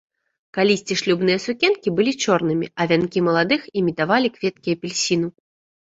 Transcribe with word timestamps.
Калісьці 0.57 0.97
шлюбныя 1.01 1.41
сукенкі 1.45 1.93
былі 2.01 2.13
чорнымі, 2.25 2.73
а 2.81 2.91
вянкі 2.95 3.19
маладых 3.29 3.61
імітавалі 3.79 4.37
кветкі 4.43 4.69
апельсіну. 4.81 5.27